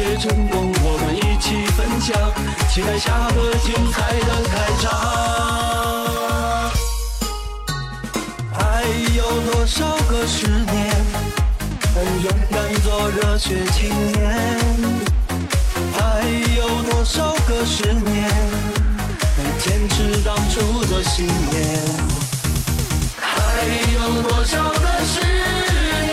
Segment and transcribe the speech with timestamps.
[0.00, 2.16] 切成功我们一起分享
[2.70, 4.88] 期待下个精彩的开场。
[8.50, 8.58] 还
[9.14, 11.04] 有多少个十年
[11.94, 14.18] 能勇敢做热血青年？
[15.92, 16.24] 还
[16.56, 18.30] 有多少个十年
[19.36, 21.78] 能坚持当初的信念？
[23.20, 26.10] 还有多少个十年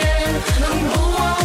[0.60, 1.37] 能不忘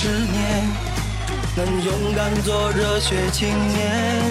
[0.00, 0.64] 十年
[1.56, 4.22] 能勇敢做热血青年，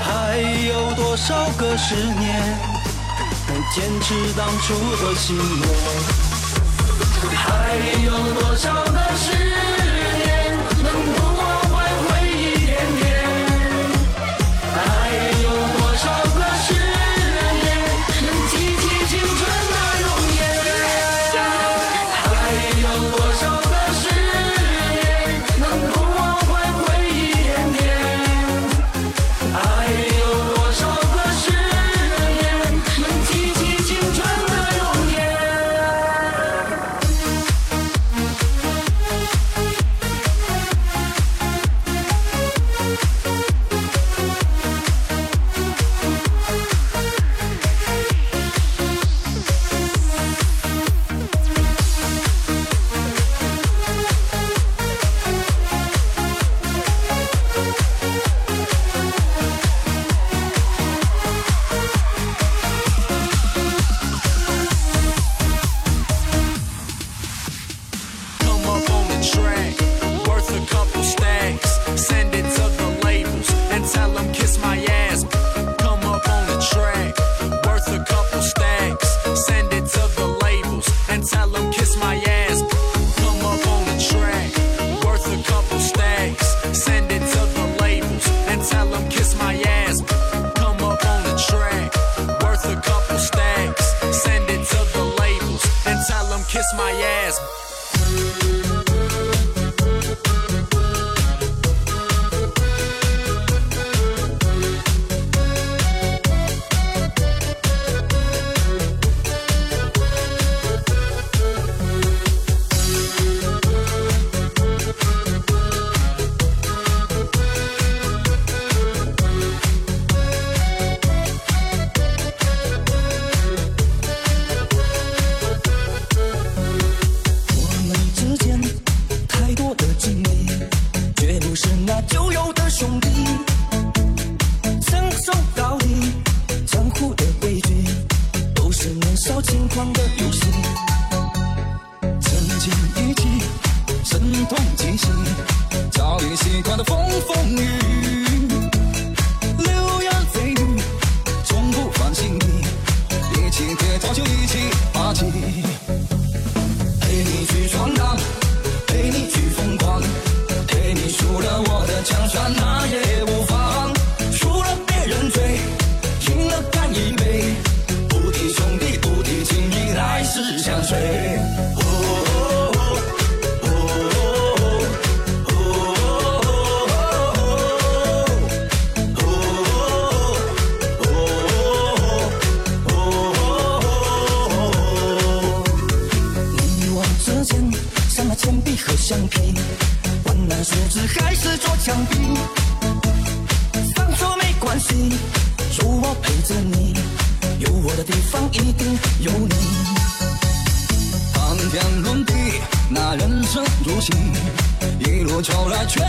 [0.00, 2.58] 还有多少个十年
[3.46, 4.72] 能坚持当初
[5.04, 5.68] 的信念？
[7.36, 8.10] 还有
[8.40, 9.77] 多少个十年？
[96.06, 98.47] tell them kiss my ass.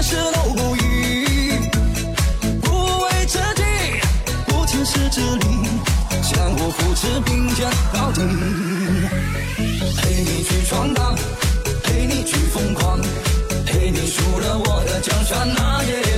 [0.01, 1.59] 事都不易
[2.61, 3.63] 不为自己
[4.47, 5.45] 不自私自利
[6.23, 8.21] 相互扶持并肩到底
[9.97, 11.15] 陪你去闯荡
[11.83, 12.99] 陪你去疯狂
[13.65, 16.08] 陪你输了我的江山那也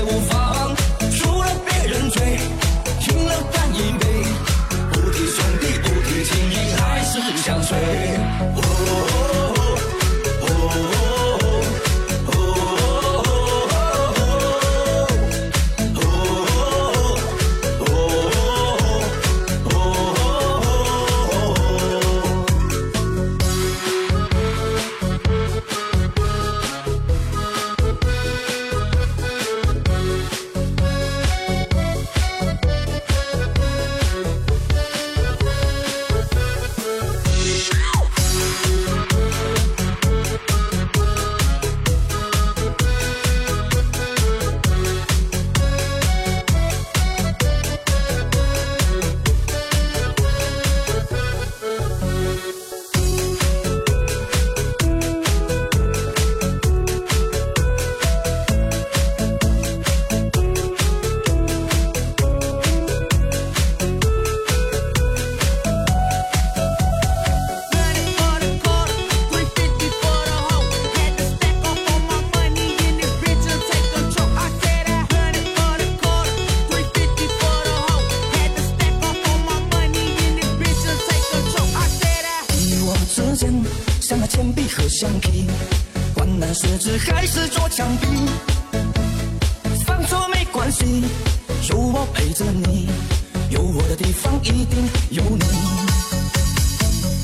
[93.91, 95.43] 的地方一定有你，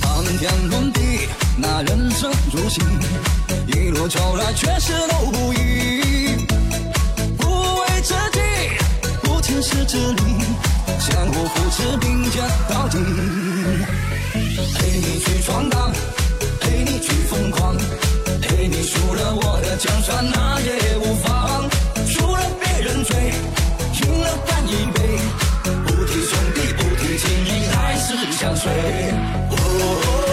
[0.02, 1.00] 谈天论地，
[1.56, 2.82] 那人生如戏，
[3.68, 6.46] 一路走来，确实都不易。
[7.38, 8.42] 不为自己，
[9.24, 10.24] 不轻视自己，
[11.00, 12.98] 相互扶持，并肩到底。
[14.76, 15.90] 陪你去闯荡，
[16.60, 17.78] 陪你去疯狂，
[18.42, 21.64] 陪你输了我的江山，那也无妨。
[22.06, 23.16] 输了别人追，
[24.02, 25.00] 赢了干一杯，
[25.86, 26.47] 不提顺。
[28.32, 30.27] 相随哦哦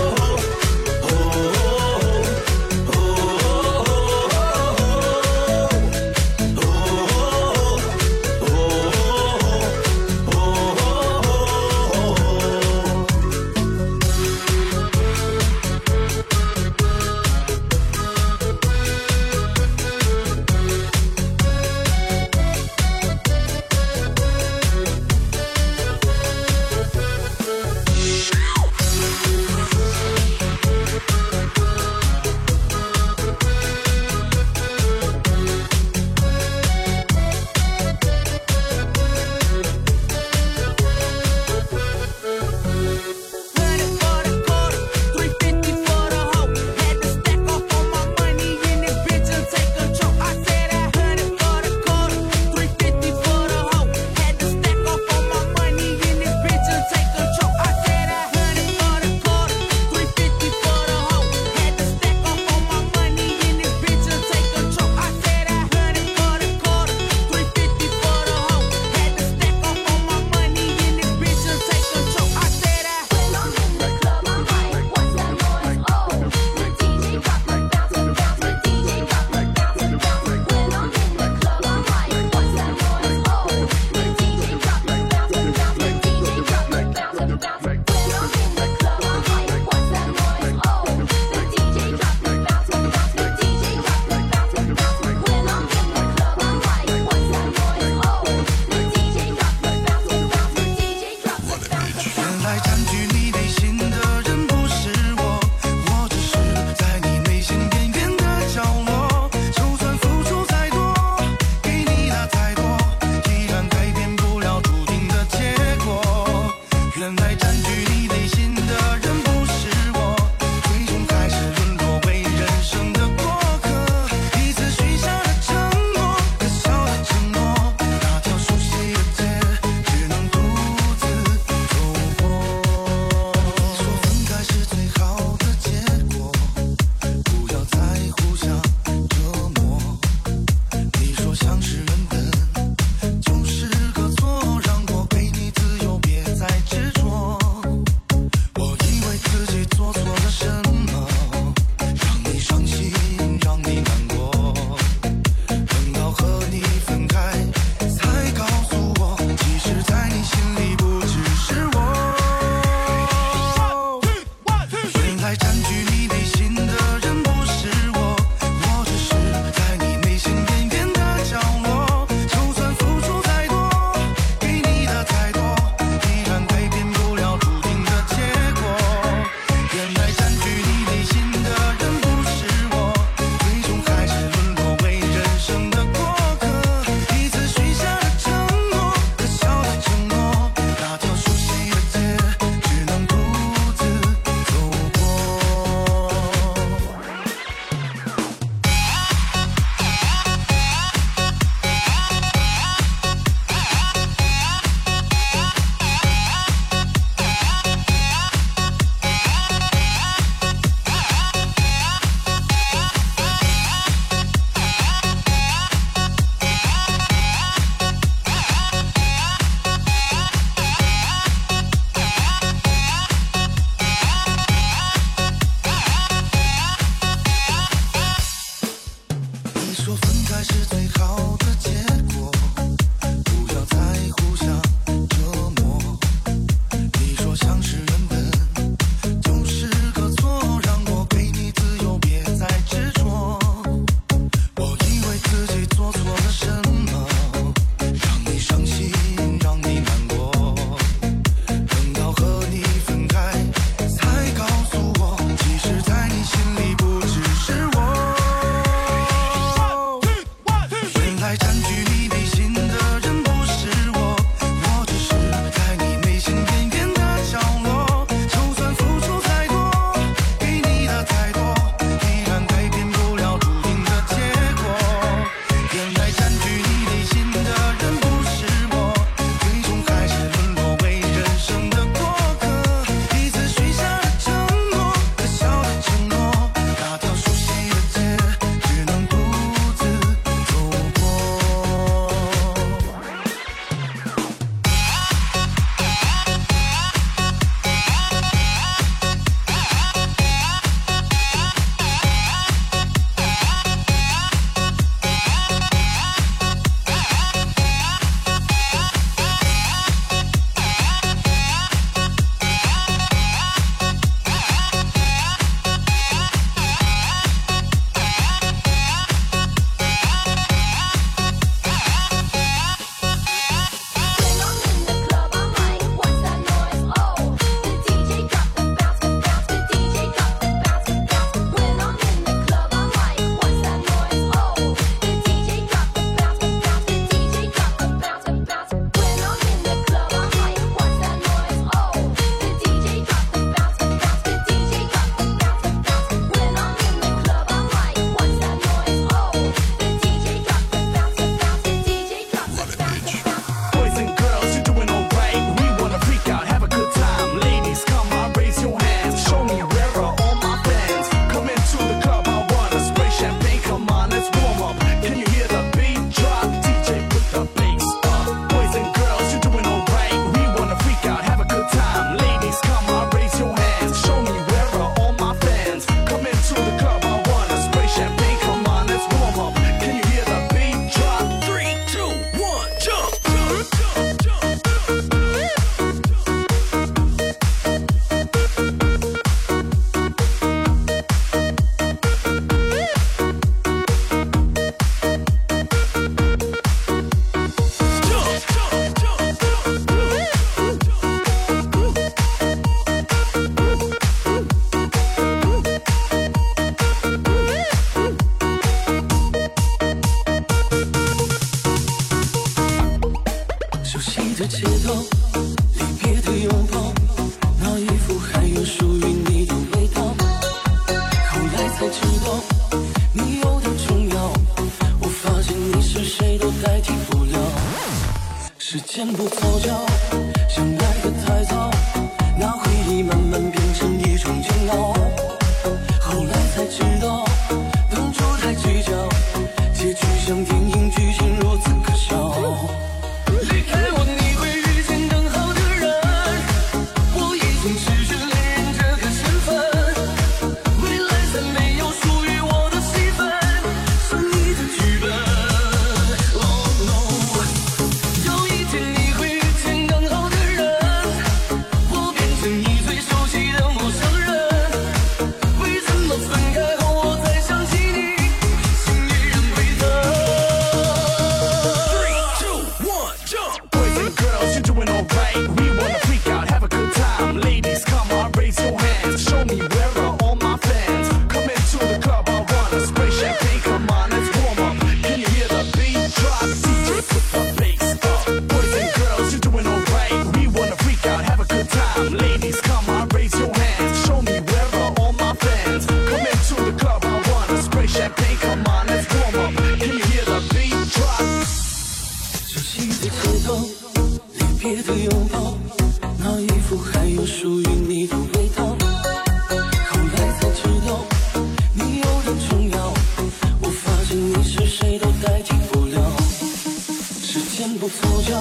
[517.57, 518.33] 先不凑巧，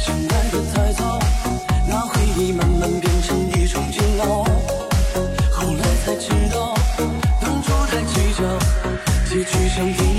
[0.00, 1.16] 相爱的太早，
[1.86, 4.42] 那回忆慢慢变成一种煎熬，
[5.52, 6.74] 后来才知道
[7.40, 8.42] 当初太计较，
[9.28, 10.11] 结局像电影。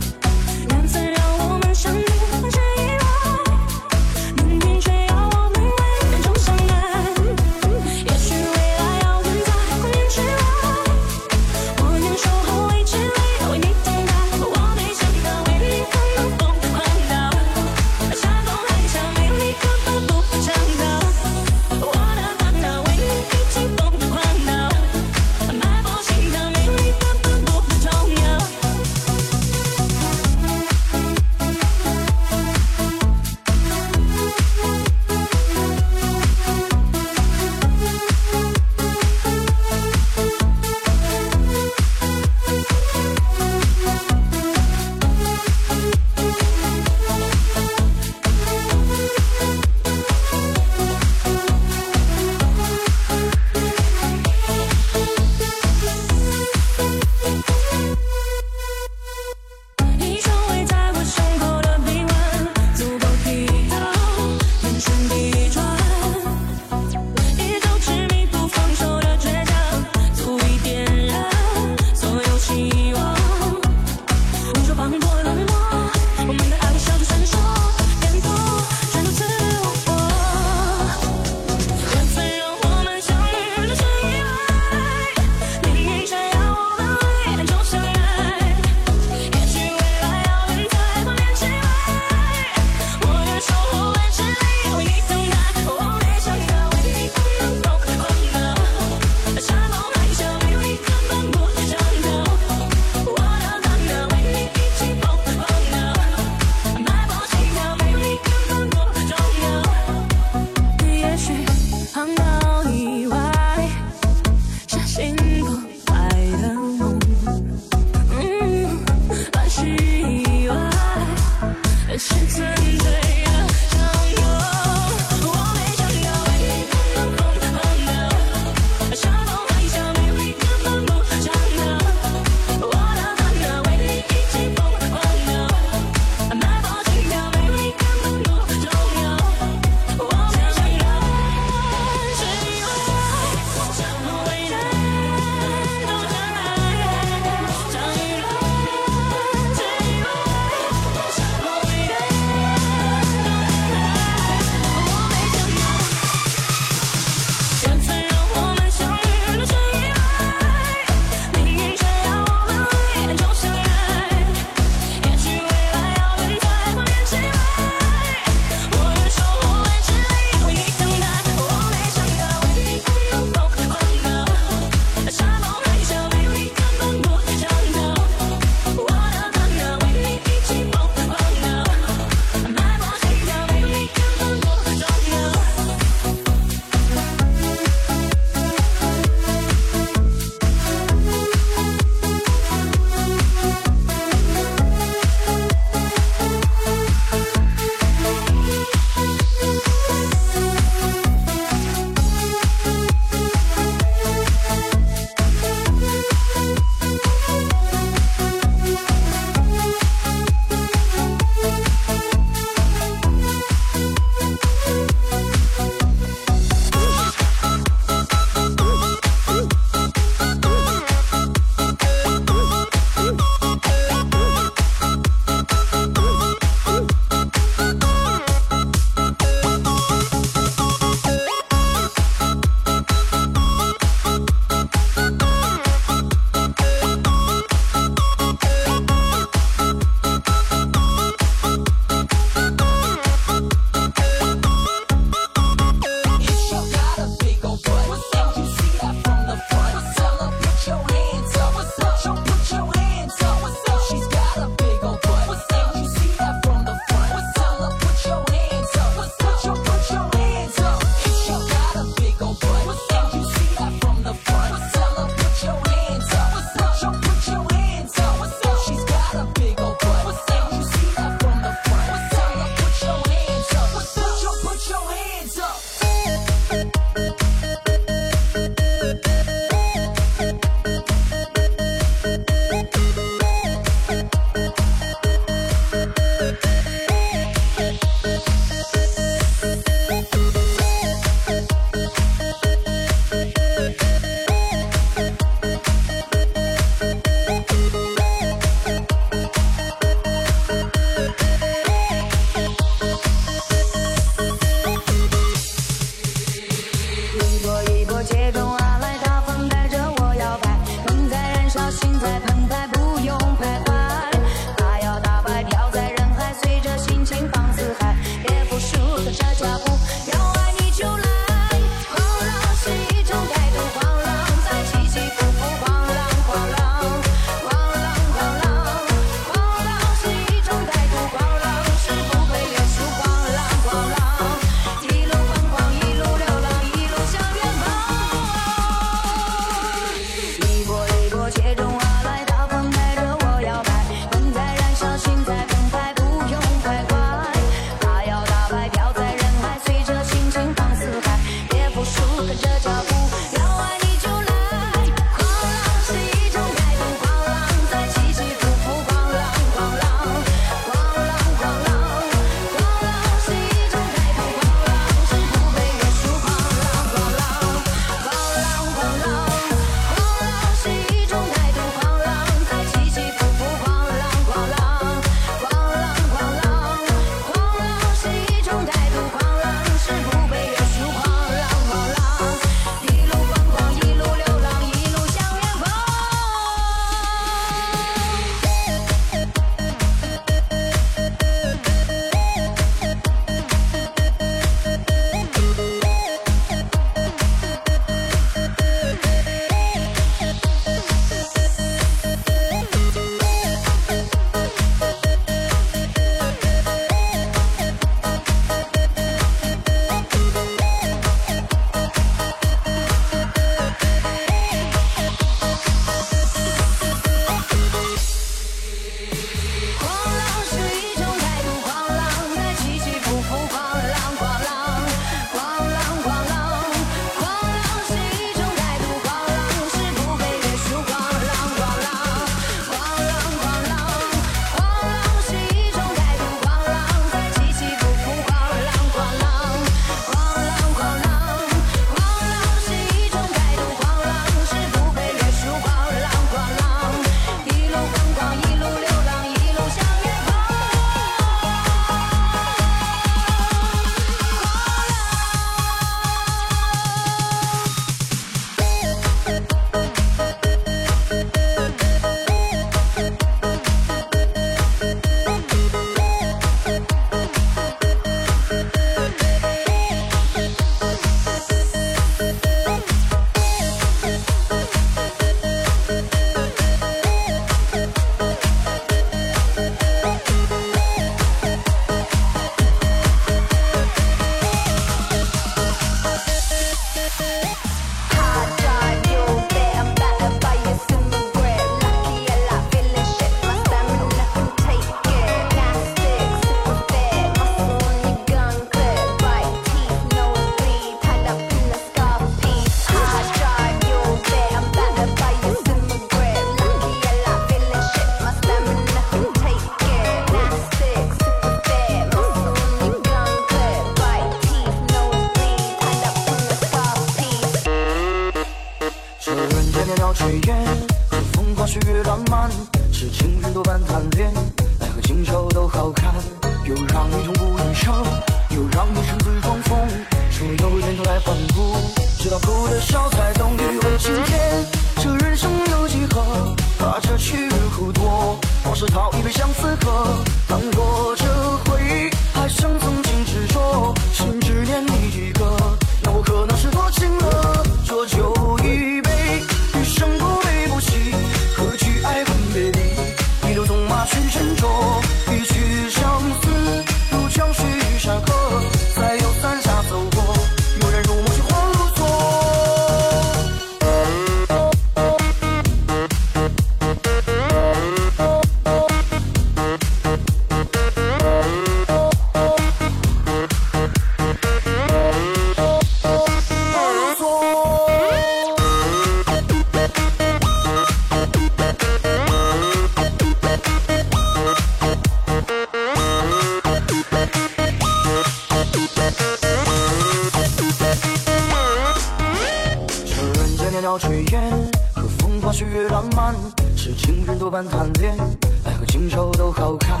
[596.96, 598.16] 情人多半贪恋
[598.64, 600.00] 爱和情仇都好看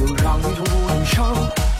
[0.00, 1.24] 又让你痛不欲生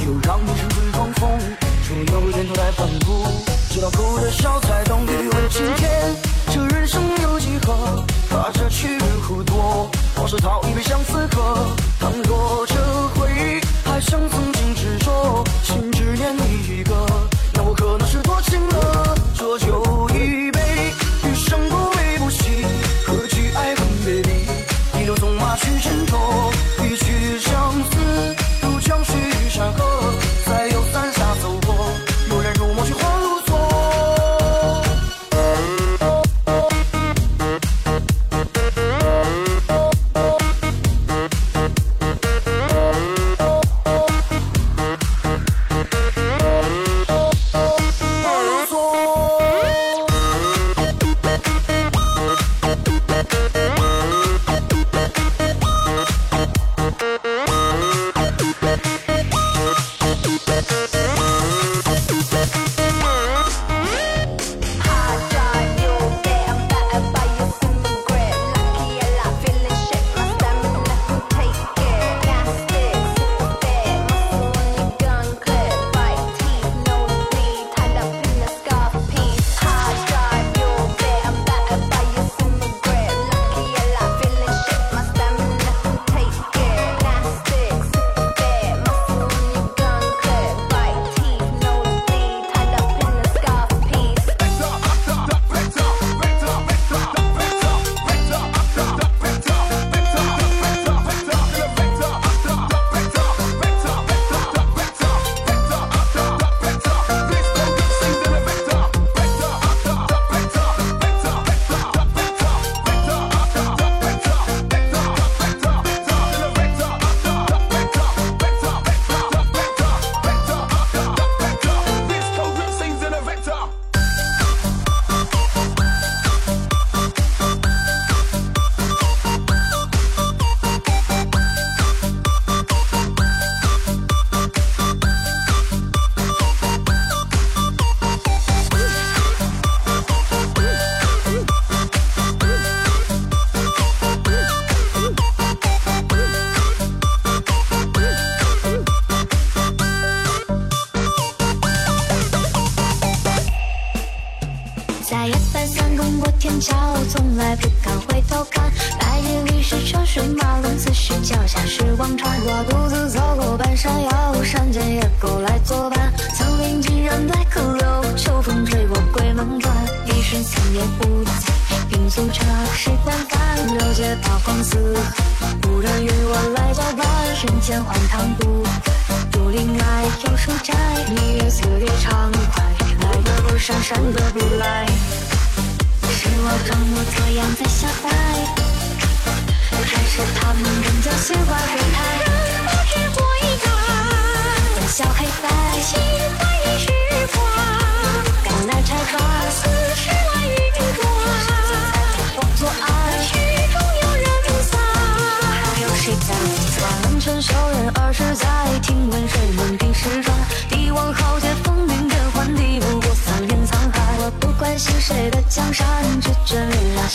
[0.07, 1.39] 又让你趁醉装疯
[1.87, 3.25] 终有天脱胎换骨
[3.71, 6.15] 直到哭着笑才懂欲问青天
[6.53, 8.05] 这人生有几何？
[8.29, 11.55] 怕这去日苦多往事讨一杯相思喝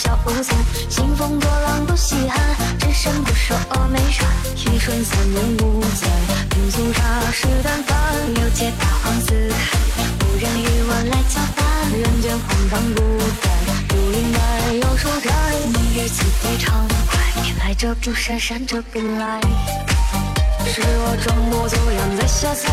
[0.04, 0.52] 小五子
[0.90, 2.38] 清风作浪不稀罕
[2.78, 6.06] 只身不守峨眉山一瞬三年五载
[6.50, 7.96] 品粗茶食淡饭
[8.34, 9.78] 六界八荒四海
[10.20, 13.00] 无人与我来叫板人间荒唐不
[13.40, 13.48] 怪
[13.88, 15.30] 竹林外有书斋
[15.72, 19.40] 你与此地畅快偏来者不善善者不来
[20.66, 22.70] 是我装模作样在瞎猜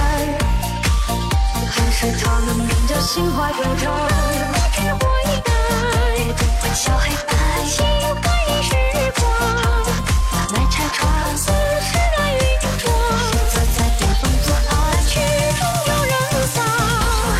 [1.71, 4.70] 还是他们本就心怀鬼胎
[6.73, 7.35] 小黑白，
[7.67, 7.85] 心
[8.23, 8.73] 怀时
[9.19, 9.27] 光，
[10.31, 11.51] 把麦拆穿，似
[11.81, 12.89] 是来雨中撞，
[13.49, 14.71] 谁坐在顶峰做爱，
[15.05, 15.19] 曲
[15.59, 16.13] 中有人
[16.47, 16.61] 骚，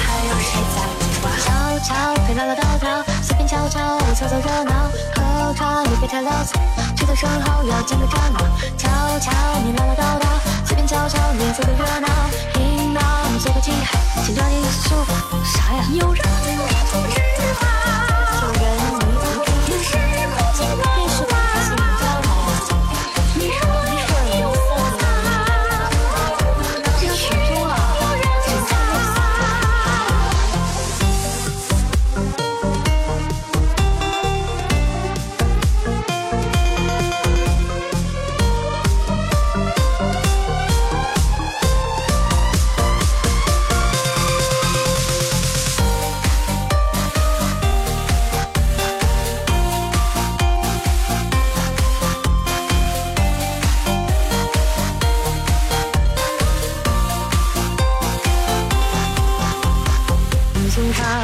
[0.03, 0.77] 还有谁在
[1.23, 1.25] 玩？
[1.39, 1.47] 悄
[1.79, 1.89] 悄
[2.27, 2.85] 别唠唠叨叨，
[3.23, 6.59] 随便瞧瞧，凑凑热闹，喝茶也别太潦草，
[6.97, 8.39] 吃得生蚝要见个热闹，
[8.77, 9.31] 悄悄
[9.63, 10.25] 你唠唠叨叨，
[10.65, 12.07] 随便瞧瞧，你凑个热闹，
[12.53, 13.01] 听到
[13.39, 15.05] 做个记号，请叫你说
[15.45, 15.85] 啥呀？
[15.93, 16.57] 有人你
[16.91, 17.19] 不知
[17.59, 17.67] 道，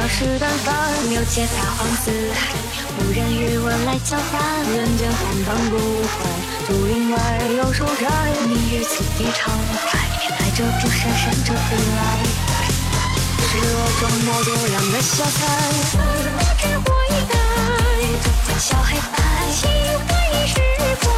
[0.08, 0.74] 族大事淡饭，
[1.10, 2.56] 六界大荒四海，
[2.98, 4.40] 无人与我来交换，
[4.72, 6.16] 人间荒唐不坏，
[6.66, 7.16] 竹林外
[7.58, 8.08] 有书斋，
[8.48, 9.52] 明日此地畅
[9.90, 12.00] 快，偏来者不善，善者不来，
[13.48, 15.38] 是我装模作样的小菜，
[15.92, 17.34] 不知我一代，
[18.58, 19.16] 小黑白，
[19.52, 19.68] 心
[20.08, 20.10] 怀
[20.46, 20.56] 时
[21.04, 21.12] 光，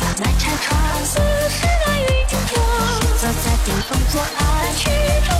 [0.00, 0.70] 把麦拆穿，
[1.04, 1.20] 似
[1.50, 2.56] 是来雨中撞，
[3.20, 4.40] 坐在顶峰做爱，
[4.76, 4.88] 曲
[5.28, 5.30] 中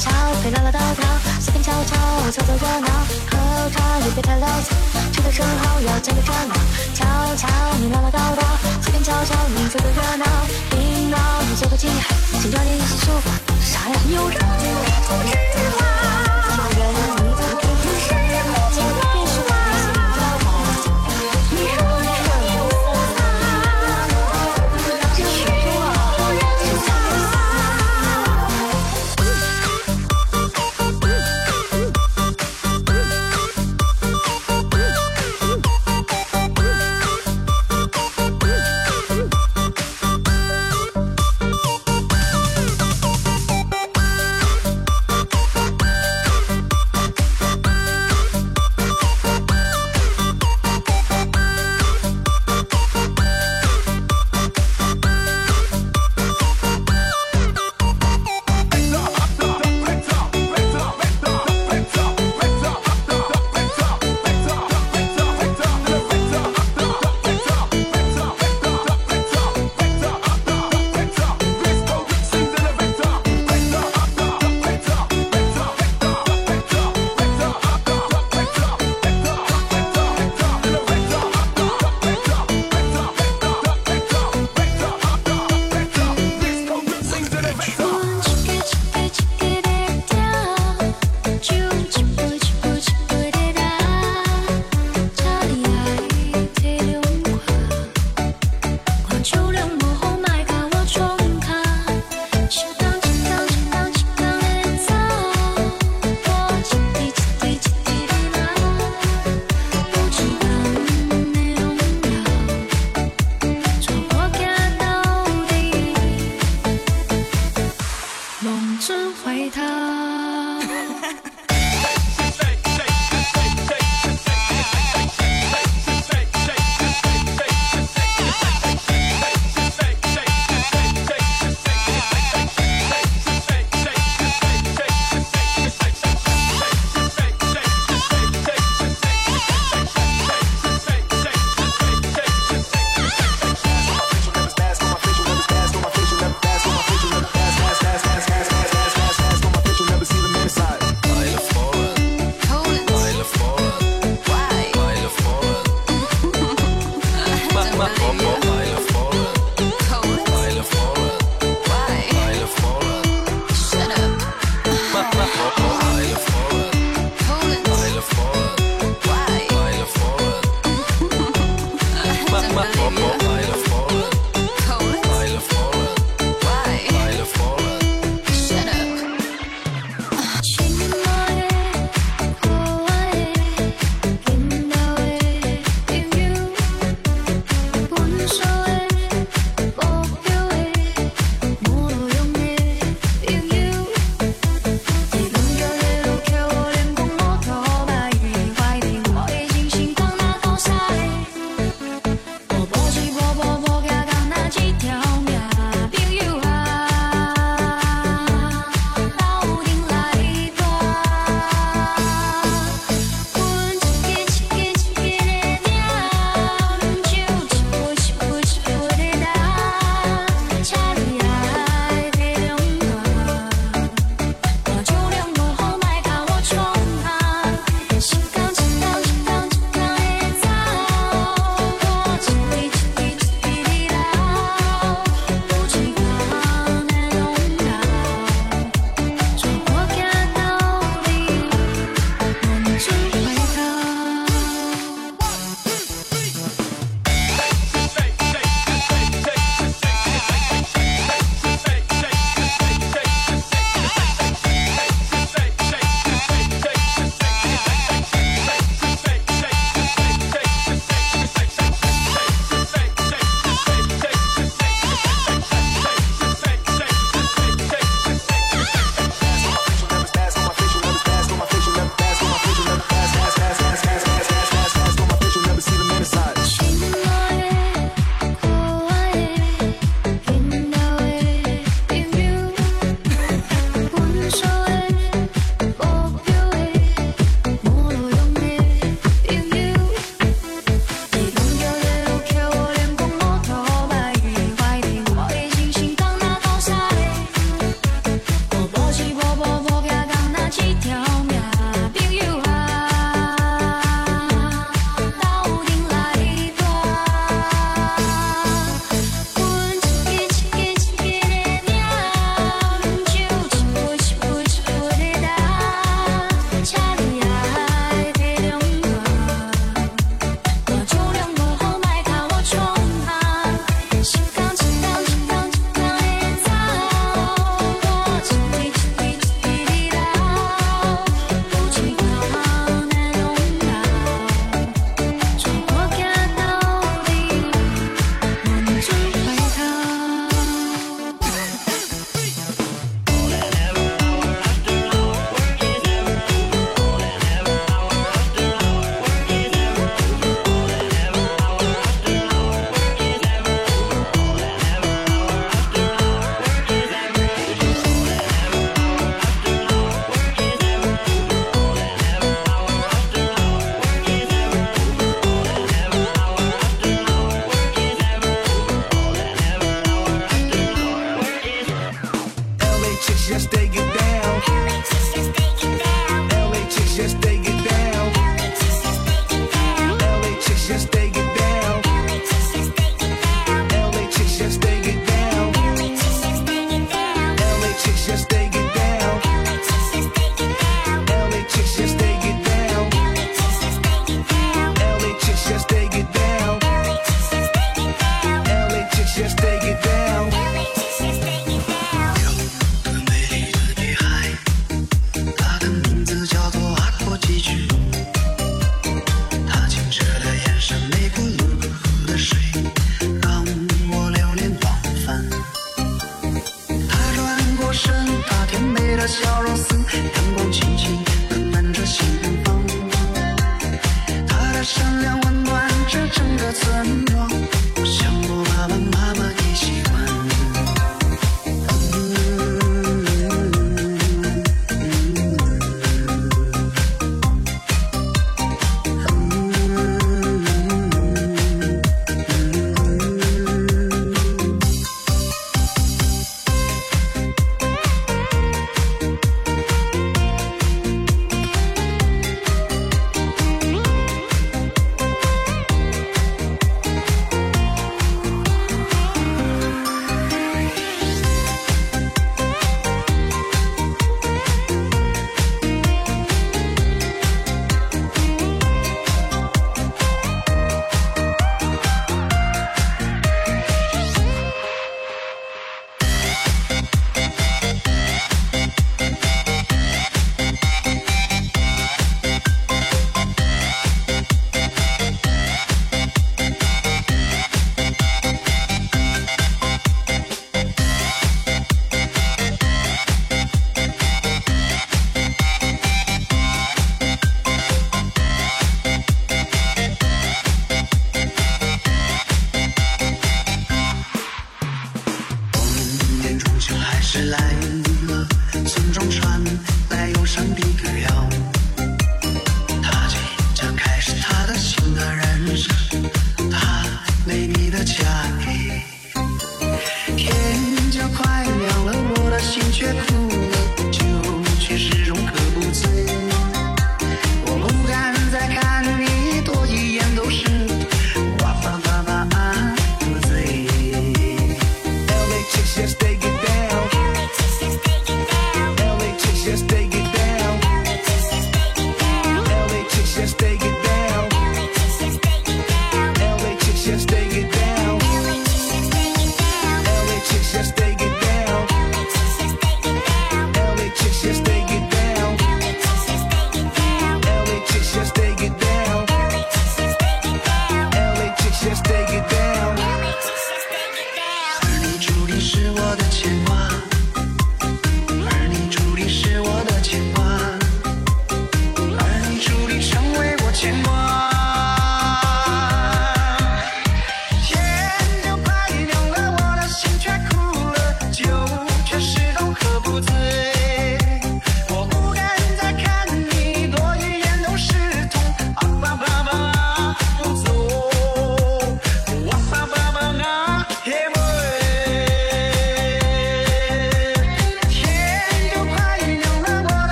[0.00, 0.06] 玩？
[0.06, 0.10] 悄悄
[0.42, 1.04] 别唠唠叨叨，
[1.40, 1.96] 随便瞧瞧，
[2.30, 2.88] 凑凑热闹，
[3.30, 4.74] 喝茶也别太潦草，
[5.12, 6.54] 吃得生蚝要讲究热闹，
[6.94, 7.04] 瞧
[7.36, 7.48] 瞧
[7.78, 8.42] 你唠唠叨叨，
[8.82, 10.24] 随便瞧瞧，你凑凑热闹，
[10.70, 13.20] 听到你做个记号，请叫你说
[13.60, 13.96] 啥呀？
[14.08, 14.64] 有人你
[15.06, 15.34] 不知
[15.78, 15.99] 道，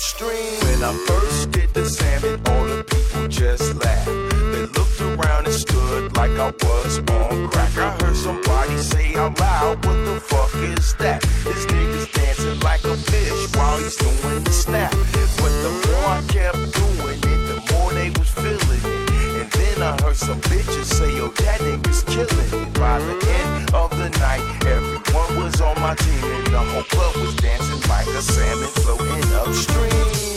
[0.00, 0.58] upstream.
[0.64, 4.06] When I first did the salmon, all the people just laughed.
[4.52, 7.76] They looked around and stood like I was on crack.
[7.76, 11.20] I heard somebody say out loud, what the fuck is that?
[11.44, 14.92] This nigga's dancing like a fish while he's doing the snap.
[15.40, 19.42] But the more I kept doing it, the more they was feeling it.
[19.42, 22.70] And then I heard some bitches say, yo, that nigga's killing it.
[22.80, 23.29] The
[25.80, 30.29] my team, the whole club was dancing like a salmon floating upstream.